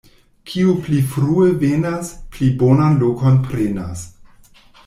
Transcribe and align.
Kiu 0.51 0.71
pli 0.85 1.01
frue 1.11 1.51
venas, 1.65 2.09
pli 2.37 2.49
bonan 2.65 2.99
lokon 3.05 3.41
prenas. 3.49 4.07